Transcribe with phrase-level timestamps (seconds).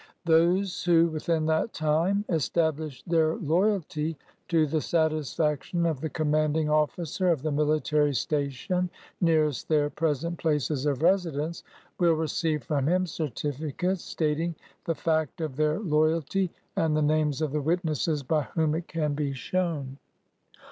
[0.25, 7.29] Those who, within that time, establish their loyalty to the satisfaction of the commanding officer
[7.29, 8.89] of the mili tary station
[9.21, 11.61] nearest their present places of residence,
[11.99, 17.39] will receive from him certificates stating the fact of their loy alty and the names
[17.39, 19.99] of the witnesses by whom it can be shown.